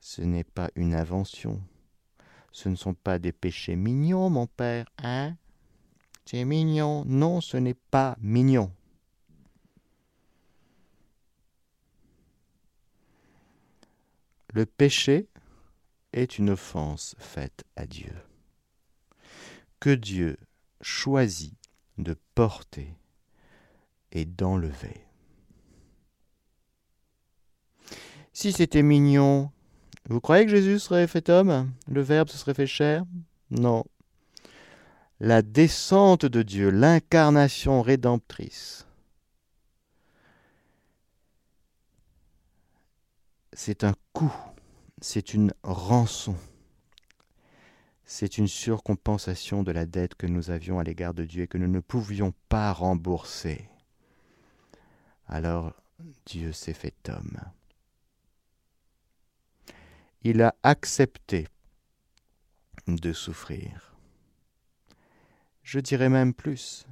[0.00, 1.62] ce n'est pas une invention,
[2.50, 5.36] ce ne sont pas des péchés mignons, mon père, hein?
[6.24, 7.04] C'est mignon.
[7.04, 8.72] Non, ce n'est pas mignon.
[14.54, 15.28] Le péché
[16.12, 18.14] est une offense faite à Dieu,
[19.80, 20.38] que Dieu
[20.80, 21.54] choisit
[21.98, 22.94] de porter
[24.10, 25.01] et d'enlever.
[28.32, 29.50] Si c'était mignon,
[30.08, 31.70] vous croyez que Jésus serait fait homme?
[31.86, 33.04] Le Verbe se serait fait chair?
[33.50, 33.84] Non.
[35.20, 38.86] La descente de Dieu, l'incarnation rédemptrice,
[43.52, 44.34] c'est un coût,
[45.00, 46.34] c'est une rançon,
[48.04, 51.58] c'est une surcompensation de la dette que nous avions à l'égard de Dieu et que
[51.58, 53.68] nous ne pouvions pas rembourser.
[55.28, 55.72] Alors
[56.26, 57.38] Dieu s'est fait homme.
[60.24, 61.48] Il a accepté
[62.86, 63.96] de souffrir.
[65.64, 66.86] Je dirais même plus,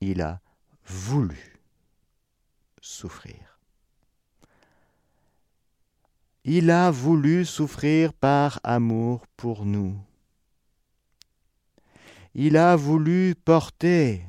[0.00, 0.40] il a
[0.84, 1.60] voulu
[2.80, 3.60] souffrir.
[6.44, 9.96] Il a voulu souffrir par amour pour nous.
[12.34, 14.24] Il a voulu porter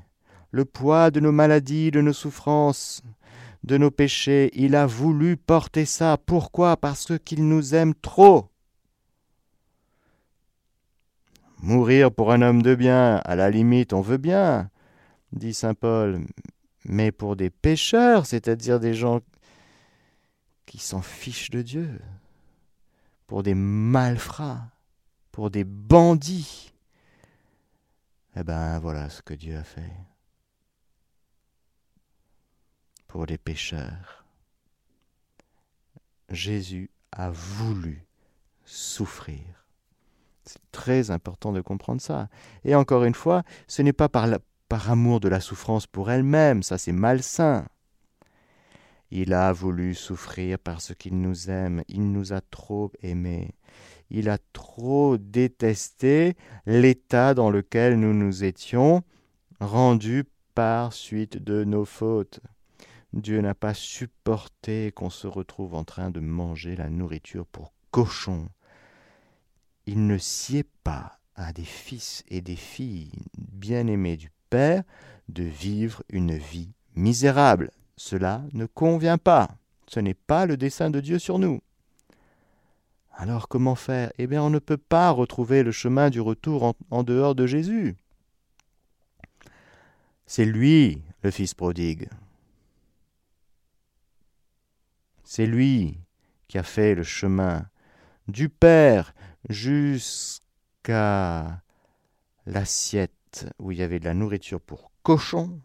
[0.51, 3.01] le poids de nos maladies, de nos souffrances,
[3.63, 4.51] de nos péchés.
[4.53, 6.17] Il a voulu porter ça.
[6.17, 6.77] Pourquoi?
[6.77, 8.49] Parce qu'il nous aime trop.
[11.59, 14.69] Mourir pour un homme de bien, à la limite, on veut bien,
[15.31, 16.25] dit saint Paul,
[16.83, 19.21] mais pour des pécheurs, c'est-à-dire des gens
[20.65, 22.01] qui s'en fichent de Dieu,
[23.27, 24.67] pour des malfrats,
[25.31, 26.73] pour des bandits.
[28.35, 29.91] Eh ben voilà ce que Dieu a fait
[33.13, 34.25] pour les pécheurs.
[36.29, 38.07] Jésus a voulu
[38.65, 39.67] souffrir.
[40.45, 42.27] C'est très important de comprendre ça.
[42.65, 44.25] Et encore une fois, ce n'est pas par,
[44.89, 47.67] amour de la souffrance pour elle-même, ça c'est malsain.
[49.11, 53.53] Il a voulu souffrir parce qu'il nous aime, il nous a trop aimés.
[54.09, 59.03] Il a trop détesté l'état dans lequel nous nous étions
[59.59, 60.23] rendus
[60.55, 62.41] par suite de nos fautes.
[63.13, 68.49] Dieu n'a pas supporté qu'on se retrouve en train de manger la nourriture pour cochons.
[69.85, 74.83] Il ne sied pas à des fils et des filles bien-aimés du Père
[75.29, 77.71] de vivre une vie misérable.
[77.97, 79.49] Cela ne convient pas.
[79.87, 81.61] Ce n'est pas le dessein de Dieu sur nous.
[83.15, 84.11] Alors comment faire?
[84.17, 87.45] Eh bien, on ne peut pas retrouver le chemin du retour en, en dehors de
[87.45, 87.95] Jésus.
[90.25, 92.09] C'est lui, le Fils prodigue.
[95.35, 95.99] C'est lui
[96.47, 97.67] qui a fait le chemin
[98.27, 99.15] du Père
[99.49, 100.43] jusqu'à
[102.45, 105.59] l'assiette où il y avait de la nourriture pour cochons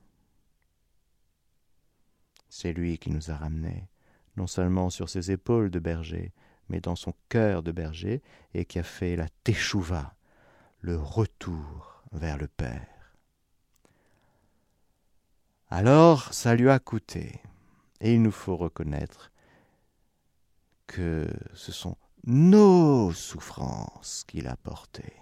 [2.48, 3.90] c'est lui qui nous a ramenés,
[4.38, 6.33] non seulement sur ses épaules de berger,
[6.70, 8.22] mais dans son cœur de berger,
[8.54, 10.14] et qui a fait la teshuva,
[10.81, 13.18] le retour vers le Père.
[15.68, 17.42] Alors, ça lui a coûté,
[18.00, 19.31] et il nous faut reconnaître
[20.88, 21.96] que ce sont
[22.27, 25.14] nos souffrances qu'il a portées,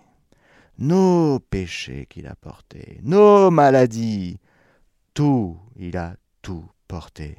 [0.78, 4.40] nos péchés qu'il a portés, nos maladies,
[5.12, 7.36] tout, il a tout porté.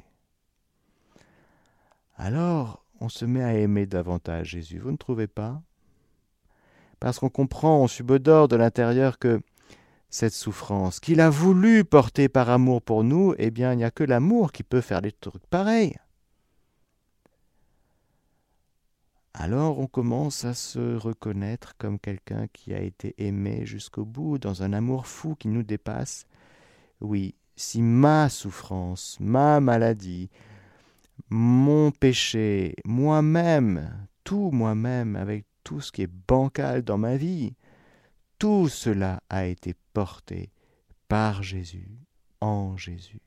[2.15, 5.61] Alors, on se met à aimer davantage Jésus, vous ne trouvez pas?
[6.99, 9.41] Parce qu'on comprend, on subodore de l'intérieur que
[10.09, 13.91] cette souffrance qu'il a voulu porter par amour pour nous, eh bien, il n'y a
[13.91, 15.95] que l'amour qui peut faire des trucs pareils.
[19.39, 24.63] Alors on commence à se reconnaître comme quelqu'un qui a été aimé jusqu'au bout, dans
[24.63, 26.25] un amour fou qui nous dépasse.
[27.01, 30.31] Oui, si ma souffrance, ma maladie,
[31.29, 37.53] mon péché, moi-même, tout moi-même, avec tout ce qui est bancal dans ma vie,
[38.39, 40.49] tout cela a été porté
[41.07, 41.99] par Jésus,
[42.41, 43.21] en Jésus.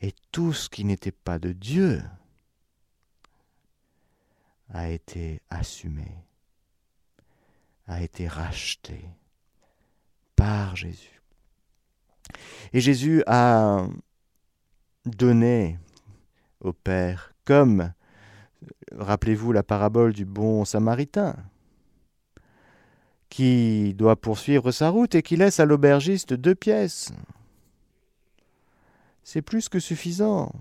[0.00, 2.00] Et tout ce qui n'était pas de Dieu
[4.70, 6.10] a été assumé,
[7.86, 9.04] a été racheté
[10.36, 11.22] par Jésus.
[12.72, 13.86] Et Jésus a
[15.06, 15.78] donné
[16.60, 17.92] au Père, comme,
[18.96, 21.36] rappelez-vous la parabole du bon samaritain,
[23.28, 27.12] qui doit poursuivre sa route et qui laisse à l'aubergiste deux pièces.
[29.22, 30.52] C'est plus que suffisant.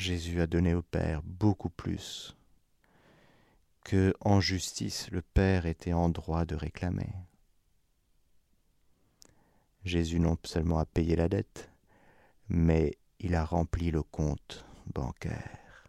[0.00, 2.34] Jésus a donné au Père beaucoup plus
[3.84, 7.12] que en justice le Père était en droit de réclamer.
[9.84, 11.70] Jésus non seulement a payé la dette,
[12.48, 15.86] mais il a rempli le compte bancaire.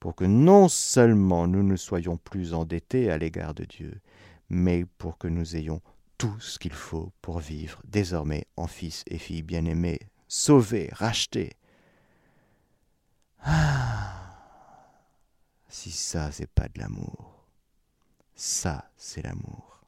[0.00, 4.00] Pour que non seulement nous ne soyons plus endettés à l'égard de Dieu,
[4.48, 5.80] mais pour que nous ayons
[6.18, 11.52] tout ce qu'il faut pour vivre désormais en fils et filles bien-aimés, sauvés, rachetés.
[13.42, 13.80] Ah
[15.70, 17.46] si ça, c'est pas de l'amour.
[18.34, 19.80] Ça, c'est l'amour.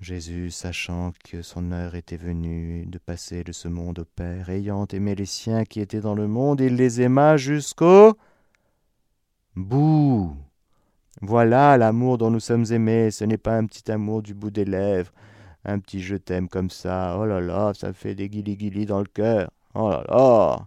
[0.00, 4.86] Jésus, sachant que son heure était venue de passer de ce monde au Père, ayant
[4.86, 8.16] aimé les siens qui étaient dans le monde, il les aima jusqu'au
[9.54, 10.36] bout.
[11.22, 14.64] Voilà l'amour dont nous sommes aimés, ce n'est pas un petit amour du bout des
[14.64, 15.12] lèvres,
[15.66, 19.06] un petit je t'aime comme ça, oh là là, ça fait des guilis-guilis dans le
[19.06, 20.66] cœur, oh là là.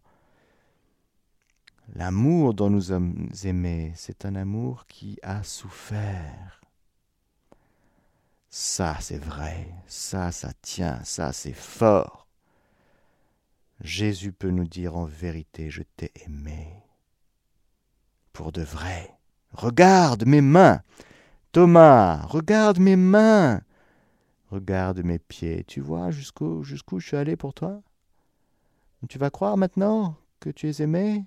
[1.96, 6.60] L'amour dont nous sommes aimés, c'est un amour qui a souffert
[8.52, 12.28] ça, c'est vrai, ça, ça tient, ça, c'est fort.
[13.82, 16.68] Jésus peut nous dire en vérité, je t'ai aimé.
[18.34, 19.16] Pour de vrai.
[19.54, 20.82] Regarde mes mains.
[21.52, 23.62] Thomas, regarde mes mains.
[24.50, 25.64] Regarde mes pieds.
[25.66, 27.82] Tu vois jusqu'où jusqu'où je suis allé pour toi?
[29.08, 31.26] Tu vas croire maintenant que tu es aimé?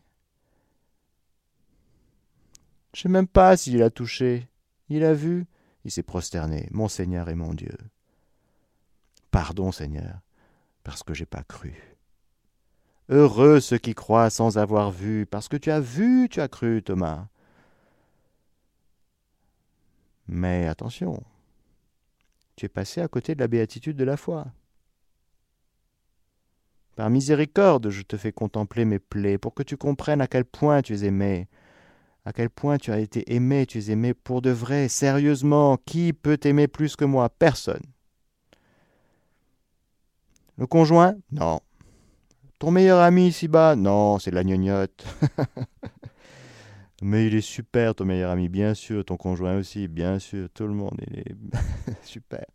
[2.94, 4.48] Je sais même pas s'il a touché.
[4.88, 5.46] Il a vu.
[5.85, 6.68] Il s'est prosterné.
[6.70, 7.76] Mon Seigneur et mon Dieu.
[9.30, 10.20] Pardon, Seigneur,
[10.85, 11.96] parce que j'ai pas cru.
[13.08, 16.82] Heureux ceux qui croient sans avoir vu, parce que tu as vu, tu as cru,
[16.82, 17.26] Thomas.
[20.28, 21.22] Mais attention,
[22.62, 24.46] tu es passé à côté de la béatitude de la foi.
[26.94, 30.81] Par miséricorde, je te fais contempler mes plaies, pour que tu comprennes à quel point
[30.81, 31.48] tu es aimé,
[32.25, 35.77] à quel point tu as été aimé, tu es aimé pour de vrai, sérieusement.
[35.87, 37.29] Qui peut t'aimer plus que moi?
[37.31, 37.83] Personne.
[40.57, 41.16] Le conjoint?
[41.33, 41.59] Non.
[42.61, 43.75] Ton meilleur ami ici-bas?
[43.75, 45.05] Non, c'est la gnognotte.
[47.03, 49.05] Mais il est super, ton meilleur ami, bien sûr.
[49.05, 50.49] Ton conjoint aussi, bien sûr.
[50.55, 51.35] Tout le monde, il est
[52.05, 52.47] super.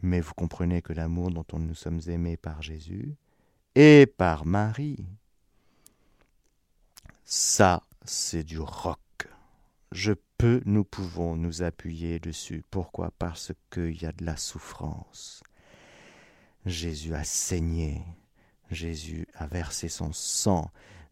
[0.00, 3.14] Mais vous comprenez que l'amour dont nous sommes aimés par Jésus
[3.74, 5.04] et par Marie,
[7.26, 8.98] ça, c'est du roc.
[9.92, 12.64] Je peux, nous pouvons nous appuyer dessus.
[12.70, 13.10] Pourquoi?
[13.18, 15.42] Parce qu'il y a de la souffrance.
[16.64, 18.02] Jésus a saigné,
[18.70, 20.70] Jésus a versé son sang,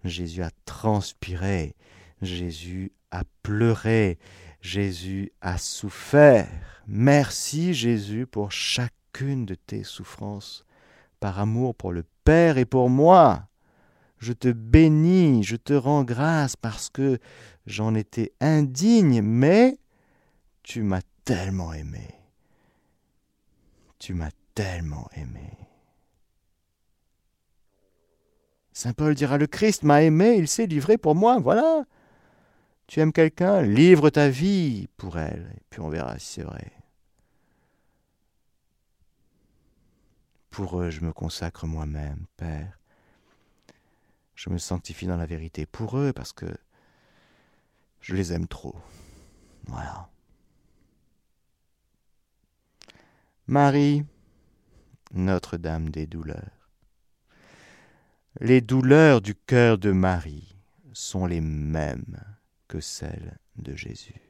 [0.09, 1.75] Jésus a transpiré,
[2.23, 4.19] Jésus a pleuré,
[4.61, 6.49] Jésus a souffert.
[6.87, 10.65] Merci Jésus pour chacune de tes souffrances,
[11.21, 13.49] par amour pour le Père et pour moi.
[14.19, 17.19] Je te bénis, je te rends grâce parce que
[17.67, 19.79] j'en étais indigne, mais
[20.63, 22.09] tu m'as tellement aimé.
[23.99, 25.66] Tu m'as tellement aimé.
[28.77, 31.85] Saint Paul dira, le Christ m'a aimé, il s'est livré pour moi, voilà.
[32.87, 36.71] Tu aimes quelqu'un, livre ta vie pour elle, et puis on verra si c'est vrai.
[40.51, 42.77] Pour eux, je me consacre moi-même, Père
[44.37, 46.47] je me sanctifie dans la vérité pour eux parce que
[48.01, 48.77] je les aime trop.
[49.65, 50.09] Voilà.
[53.47, 54.05] Marie,
[55.13, 56.56] Notre-Dame des douleurs.
[58.41, 60.57] Les douleurs du cœur de Marie
[60.93, 62.23] sont les mêmes
[62.69, 64.21] que celles de Jésus.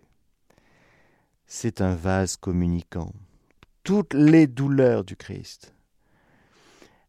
[1.46, 3.12] C'est un vase communicant.
[3.82, 5.72] Toutes les douleurs du Christ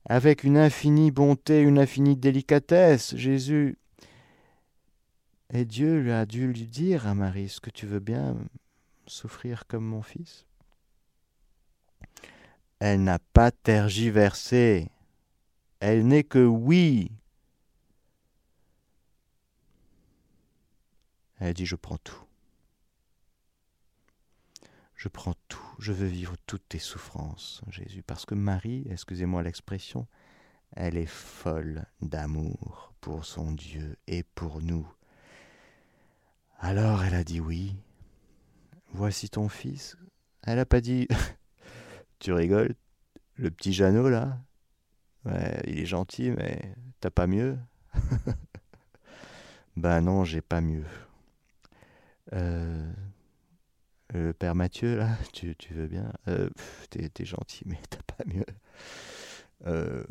[0.09, 3.15] avec une infinie bonté, une infinie délicatesse.
[3.15, 3.77] Jésus
[5.53, 8.35] et Dieu lui a dû lui dire à Marie, est-ce que tu veux bien
[9.05, 10.45] souffrir comme mon fils?
[12.79, 14.89] Elle n'a pas tergiversé.
[15.79, 17.11] Elle n'est que oui.
[21.39, 22.23] Elle dit, je prends tout.
[24.95, 30.07] Je prends tout, je veux vivre toutes tes souffrances, Jésus, parce que Marie, excusez-moi l'expression,
[30.71, 34.91] elle est folle d'amour pour son Dieu et pour nous.
[36.57, 37.75] Alors elle a dit oui.
[38.91, 39.97] Voici ton fils.
[40.41, 41.07] Elle n'a pas dit
[42.19, 42.73] Tu rigoles,
[43.35, 44.39] le petit Jeannot là
[45.65, 47.57] Il est gentil, mais t'as pas mieux?
[49.77, 50.85] Ben non, j'ai pas mieux.
[52.33, 52.91] Euh,
[54.11, 56.11] le père Mathieu, là, tu, veux bien?
[56.27, 56.49] Euh,
[56.89, 58.45] T'es gentil, mais t'as pas mieux.
[59.67, 60.03] Euh,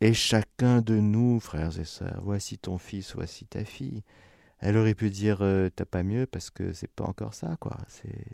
[0.00, 4.02] et chacun de nous, frères et sœurs, voici ton fils, voici ta fille.
[4.60, 5.40] Elle aurait pu dire
[5.76, 7.76] t'as pas mieux parce que c'est pas encore ça, quoi.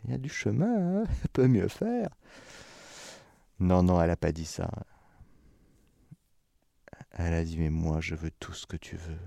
[0.05, 1.03] Il y a du chemin, hein
[1.33, 2.09] peut mieux faire.
[3.59, 4.69] Non, non, elle a pas dit ça.
[7.11, 9.19] Elle a dit mais moi je veux tout ce que tu veux.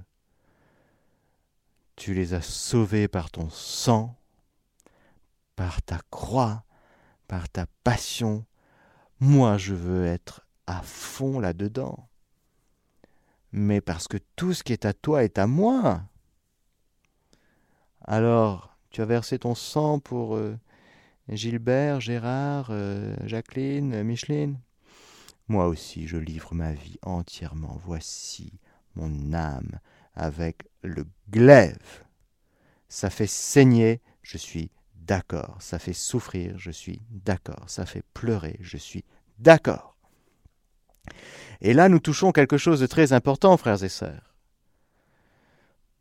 [1.97, 4.16] Tu les as sauvés par ton sang
[5.57, 6.64] par ta croix,
[7.28, 8.45] par ta passion.
[9.20, 12.09] Moi, je veux être à fond là-dedans.
[13.53, 16.03] Mais parce que tout ce qui est à toi est à moi.
[18.03, 20.59] Alors, tu as versé ton sang pour euh,
[21.28, 24.59] Gilbert, Gérard, euh, Jacqueline, Micheline?
[25.49, 27.78] Moi aussi, je livre ma vie entièrement.
[27.84, 28.53] Voici
[28.95, 29.78] mon âme
[30.14, 32.05] avec le glaive.
[32.88, 35.57] Ça fait saigner, je suis d'accord.
[35.61, 37.64] Ça fait souffrir, je suis d'accord.
[37.66, 39.05] Ça fait pleurer, je suis
[39.38, 39.97] d'accord.
[41.61, 44.34] Et là, nous touchons quelque chose de très important, frères et sœurs.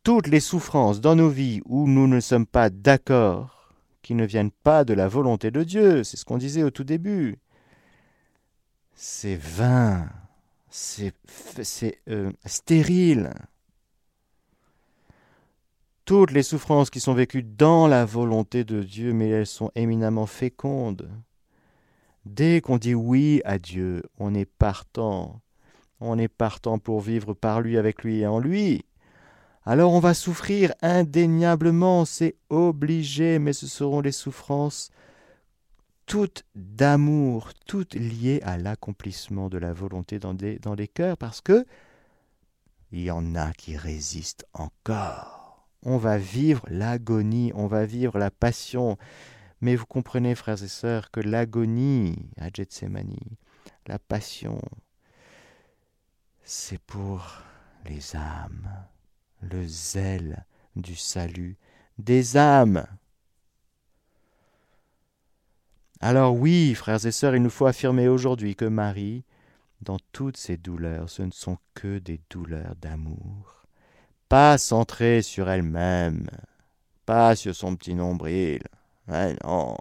[0.03, 4.51] Toutes les souffrances dans nos vies où nous ne sommes pas d'accord, qui ne viennent
[4.51, 7.39] pas de la volonté de Dieu, c'est ce qu'on disait au tout début,
[8.95, 10.09] c'est vain,
[10.69, 11.13] c'est
[12.09, 13.33] euh, stérile.
[16.05, 20.25] Toutes les souffrances qui sont vécues dans la volonté de Dieu, mais elles sont éminemment
[20.25, 21.09] fécondes.
[22.25, 25.41] Dès qu'on dit oui à Dieu, on est partant.
[25.99, 28.85] On est partant pour vivre par lui, avec lui et en lui.
[29.65, 34.89] Alors on va souffrir indéniablement, c'est obligé, mais ce seront les souffrances
[36.05, 41.65] toutes d'amour, toutes liées à l'accomplissement de la volonté dans, les cœurs, parce que
[42.91, 45.67] il y en a qui résistent encore.
[45.81, 48.97] On va vivre l'agonie, on va vivre la passion,
[49.61, 53.17] mais vous comprenez, frères et sœurs, que l'agonie à Gethsemane,
[53.87, 54.61] la passion,
[56.43, 57.41] c'est pour
[57.85, 58.69] les âmes,
[59.41, 60.45] le zèle
[60.75, 61.57] du salut
[61.97, 62.85] des âmes.
[66.05, 69.23] Alors oui, frères et sœurs, il nous faut affirmer aujourd'hui que Marie,
[69.79, 73.63] dans toutes ses douleurs, ce ne sont que des douleurs d'amour,
[74.27, 76.27] pas centrées sur elle-même,
[77.05, 78.63] pas sur son petit nombril,
[79.07, 79.77] non.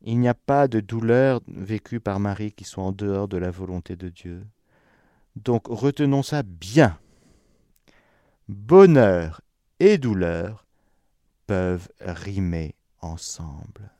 [0.00, 3.50] Il n'y a pas de douleur vécue par Marie qui soit en dehors de la
[3.50, 4.46] volonté de Dieu.
[5.36, 6.98] Donc retenons ça bien.
[8.48, 9.42] Bonheur
[9.78, 10.64] et douleur
[11.46, 13.90] peuvent rimer ensemble.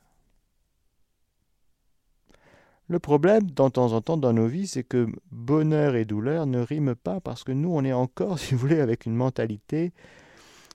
[2.91, 6.59] Le problème, de temps en temps, dans nos vies, c'est que bonheur et douleur ne
[6.59, 9.93] riment pas parce que nous, on est encore, si vous voulez, avec une mentalité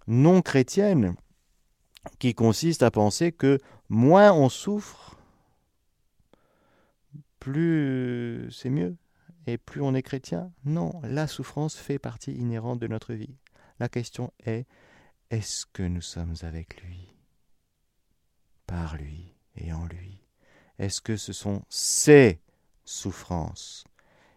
[0.07, 1.16] non chrétienne
[2.18, 3.59] qui consiste à penser que
[3.89, 5.18] moins on souffre,
[7.41, 8.95] plus c'est mieux
[9.45, 10.53] et plus on est chrétien.
[10.63, 13.36] Non, la souffrance fait partie inhérente de notre vie.
[13.78, 14.66] La question est,
[15.32, 17.13] est-ce que nous sommes avec lui,
[18.68, 20.24] par lui et en lui?
[20.80, 22.39] Est-ce que ce sont ces
[22.84, 23.84] souffrances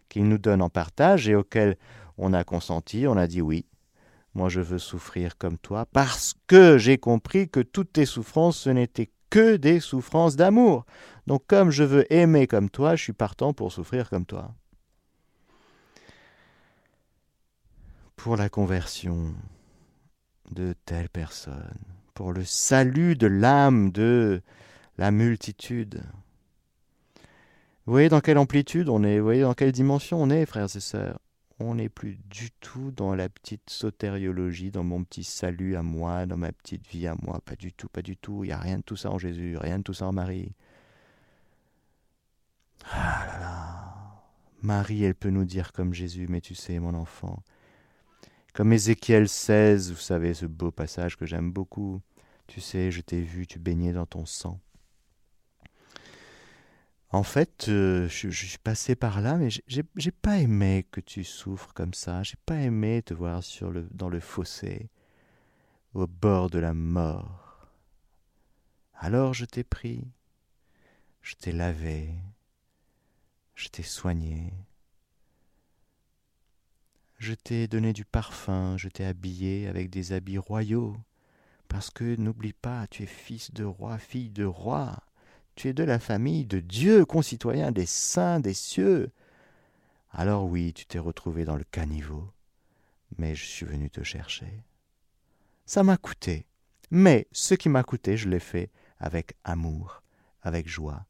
[0.09, 1.77] qu'il nous donne en partage et auxquelles
[2.17, 3.67] on a consenti, on a dit oui,
[4.35, 8.71] moi, je veux souffrir comme toi parce que j'ai compris que toutes tes souffrances, ce
[8.71, 10.87] n'étaient que des souffrances d'amour.
[11.27, 14.55] Donc, comme je veux aimer comme toi, je suis partant pour souffrir comme toi.
[18.17, 19.35] Pour la conversion
[20.53, 21.79] de telle personne,
[22.15, 24.41] pour le salut de l'âme de
[24.99, 26.03] la multitude.
[27.89, 30.77] Vous voyez dans quelle amplitude on est, vous voyez dans quelle dimension on est, frères
[30.77, 31.19] et sœurs?
[31.59, 36.27] On n'est plus du tout dans la petite sotériologie, dans mon petit salut à moi,
[36.27, 37.41] dans ma petite vie à moi.
[37.47, 38.45] Pas du tout, pas du tout.
[38.45, 40.53] Il n'y a rien de tout ça en Jésus, rien de tout ça en Marie.
[42.93, 44.23] Ah là là.
[44.61, 47.43] Marie, elle peut nous dire comme Jésus, mais tu sais, mon enfant.
[48.53, 52.03] Comme Ézéchiel 16, vous savez, ce beau passage que j'aime beaucoup.
[52.49, 54.61] Tu sais, je t'ai vu, tu baignais dans ton sang.
[57.11, 61.73] En fait, euh, je, suis passé par là, mais j'ai pas aimé que tu souffres
[61.73, 62.23] comme ça.
[62.23, 64.91] J'ai pas aimé te voir sur le, dans le fossé,
[65.95, 67.71] au bord de la mort.
[68.95, 70.05] Alors je t'ai pris,
[71.23, 72.11] je t'ai lavé,
[73.55, 74.53] je t'ai soigné,
[77.19, 80.97] je t'ai donné du parfum, je t'ai habillé avec des habits royaux,
[81.69, 85.08] parce que n'oublie pas, tu es fils de roi, fille de roi.
[85.59, 89.11] Tu es de la famille de Dieu, concitoyen des saints des cieux.
[90.13, 92.33] Alors oui, tu t'es retrouvé dans le caniveau,
[93.17, 94.63] mais je suis venu te chercher.
[95.67, 96.47] Ça m'a coûté,
[96.93, 100.05] mais ce qui m'a coûté, je l'ai fait avec amour,
[100.43, 101.07] avec joie,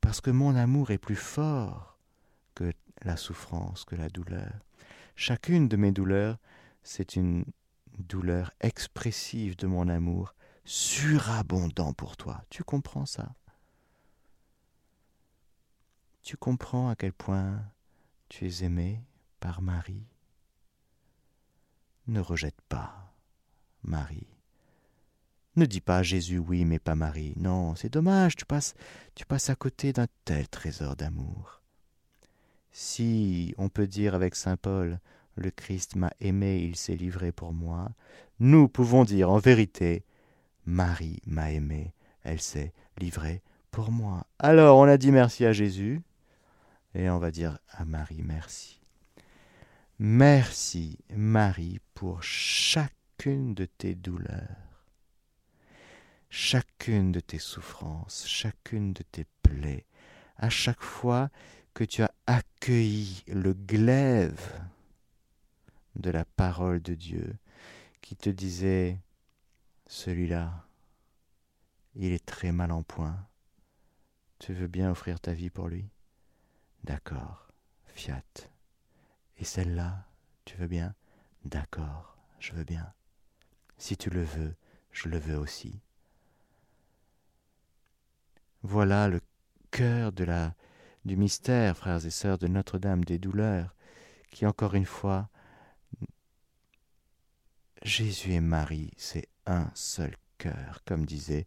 [0.00, 1.98] parce que mon amour est plus fort
[2.54, 4.64] que la souffrance, que la douleur.
[5.14, 6.38] Chacune de mes douleurs,
[6.82, 7.44] c'est une
[7.98, 12.42] douleur expressive de mon amour, surabondant pour toi.
[12.48, 13.34] Tu comprends ça?
[16.28, 17.58] Tu comprends à quel point
[18.28, 19.00] tu es aimé
[19.40, 20.04] par Marie?
[22.06, 23.14] Ne rejette pas
[23.82, 24.36] Marie.
[25.56, 27.32] Ne dis pas Jésus oui, mais pas Marie.
[27.36, 28.74] Non, c'est dommage, tu passes,
[29.14, 31.62] tu passes à côté d'un tel trésor d'amour.
[32.72, 35.00] Si on peut dire avec saint Paul,
[35.34, 37.88] le Christ m'a aimé, il s'est livré pour moi,
[38.38, 40.04] nous pouvons dire en vérité,
[40.66, 44.26] Marie m'a aimé, elle s'est livré pour moi.
[44.38, 46.02] Alors on a dit merci à Jésus
[46.98, 48.80] et on va dire à Marie merci.
[50.00, 54.56] Merci Marie pour chacune de tes douleurs,
[56.28, 59.86] chacune de tes souffrances, chacune de tes plaies,
[60.36, 61.30] à chaque fois
[61.72, 64.60] que tu as accueilli le glaive
[65.94, 67.36] de la parole de Dieu
[68.00, 68.98] qui te disait
[69.86, 70.66] celui-là,
[71.94, 73.24] il est très mal en point.
[74.40, 75.88] Tu veux bien offrir ta vie pour lui?
[76.84, 77.48] D'accord,
[77.86, 78.22] fiat.
[79.38, 80.06] Et celle-là,
[80.44, 80.94] tu veux bien?
[81.44, 82.92] D'accord, je veux bien.
[83.76, 84.54] Si tu le veux,
[84.90, 85.80] je le veux aussi.
[88.62, 89.20] Voilà le
[89.70, 90.54] cœur de la,
[91.04, 93.74] du mystère, frères et sœurs, de Notre-Dame des douleurs,
[94.30, 95.28] qui encore une fois,
[97.82, 101.46] Jésus et Marie, c'est un seul cœur, comme disait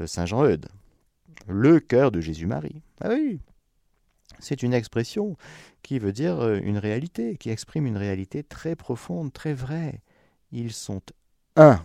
[0.00, 0.68] euh, Saint Jean-Eudes.
[1.46, 2.82] Le cœur de Jésus-Marie.
[3.00, 3.40] Ah oui,
[4.40, 5.36] c'est une expression
[5.82, 10.00] qui veut dire euh, une réalité, qui exprime une réalité très profonde, très vraie.
[10.52, 11.02] Ils sont
[11.56, 11.84] un.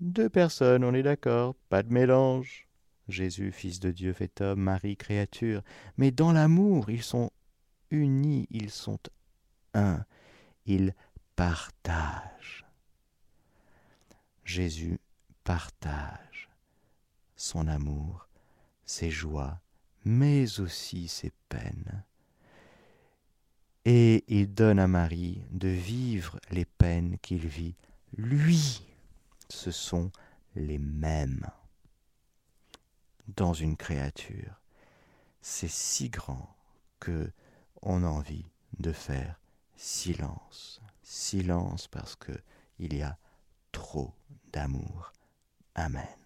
[0.00, 2.66] Deux personnes, on est d'accord, pas de mélange.
[3.08, 5.62] Jésus, Fils de Dieu, fait homme, Marie, créature.
[5.96, 7.30] Mais dans l'amour, ils sont
[7.90, 8.98] unis, ils sont
[9.74, 10.04] un.
[10.66, 10.94] Ils
[11.36, 12.64] partagent.
[14.44, 14.98] Jésus
[15.44, 16.26] partage
[17.36, 18.28] son amour,
[18.84, 19.60] ses joies,
[20.06, 22.04] mais aussi ses peines.
[23.84, 27.74] Et il donne à Marie de vivre les peines qu'il vit.
[28.16, 28.86] Lui,
[29.48, 30.12] ce sont
[30.54, 31.44] les mêmes
[33.36, 34.60] dans une créature.
[35.42, 36.56] C'est si grand
[37.00, 37.32] que
[37.82, 38.46] on a envie
[38.78, 39.40] de faire
[39.76, 40.80] silence.
[41.02, 42.32] Silence parce que
[42.78, 43.18] il y a
[43.72, 44.14] trop
[44.52, 45.12] d'amour.
[45.74, 46.25] Amen.